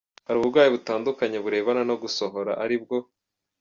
[0.25, 2.97] Hari uburwayi butandukanye burebana no gusohora ari bwo:.